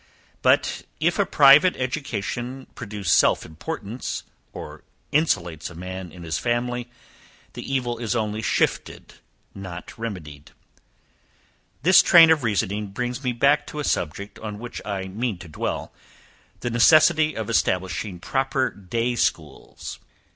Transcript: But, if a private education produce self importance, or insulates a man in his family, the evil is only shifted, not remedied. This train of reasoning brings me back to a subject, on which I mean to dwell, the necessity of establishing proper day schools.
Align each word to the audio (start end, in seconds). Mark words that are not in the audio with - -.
But, 0.41 0.81
if 0.99 1.19
a 1.19 1.27
private 1.27 1.77
education 1.77 2.65
produce 2.73 3.11
self 3.11 3.45
importance, 3.45 4.23
or 4.51 4.83
insulates 5.11 5.69
a 5.69 5.75
man 5.75 6.11
in 6.11 6.23
his 6.23 6.39
family, 6.39 6.89
the 7.53 7.71
evil 7.71 7.99
is 7.99 8.15
only 8.15 8.41
shifted, 8.41 9.13
not 9.53 9.95
remedied. 9.99 10.53
This 11.83 12.01
train 12.01 12.31
of 12.31 12.41
reasoning 12.43 12.87
brings 12.87 13.23
me 13.23 13.31
back 13.31 13.67
to 13.67 13.79
a 13.79 13.83
subject, 13.83 14.39
on 14.39 14.57
which 14.57 14.81
I 14.83 15.03
mean 15.07 15.37
to 15.37 15.47
dwell, 15.47 15.93
the 16.61 16.71
necessity 16.71 17.35
of 17.37 17.47
establishing 17.47 18.17
proper 18.19 18.71
day 18.71 19.13
schools. 19.15 19.99